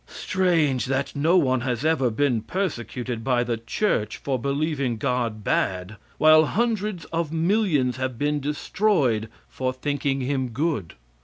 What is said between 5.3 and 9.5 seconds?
bad, while hundreds of millions have been destroyed